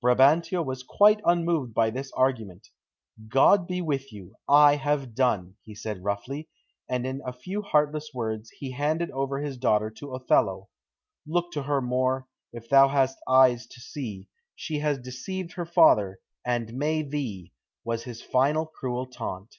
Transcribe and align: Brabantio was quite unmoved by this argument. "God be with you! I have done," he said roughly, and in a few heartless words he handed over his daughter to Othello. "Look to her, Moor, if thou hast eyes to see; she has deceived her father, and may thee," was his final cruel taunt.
Brabantio 0.00 0.62
was 0.64 0.84
quite 0.84 1.20
unmoved 1.24 1.74
by 1.74 1.90
this 1.90 2.12
argument. 2.12 2.68
"God 3.26 3.66
be 3.66 3.80
with 3.82 4.12
you! 4.12 4.36
I 4.48 4.76
have 4.76 5.12
done," 5.16 5.56
he 5.64 5.74
said 5.74 6.04
roughly, 6.04 6.48
and 6.88 7.04
in 7.04 7.20
a 7.26 7.32
few 7.32 7.62
heartless 7.62 8.12
words 8.14 8.50
he 8.50 8.70
handed 8.70 9.10
over 9.10 9.40
his 9.40 9.56
daughter 9.58 9.90
to 9.90 10.14
Othello. 10.14 10.68
"Look 11.26 11.50
to 11.54 11.64
her, 11.64 11.80
Moor, 11.82 12.28
if 12.52 12.68
thou 12.68 12.86
hast 12.86 13.18
eyes 13.26 13.66
to 13.66 13.80
see; 13.80 14.28
she 14.54 14.78
has 14.78 15.00
deceived 15.00 15.54
her 15.54 15.66
father, 15.66 16.20
and 16.46 16.74
may 16.74 17.02
thee," 17.02 17.52
was 17.84 18.04
his 18.04 18.22
final 18.22 18.66
cruel 18.66 19.06
taunt. 19.06 19.56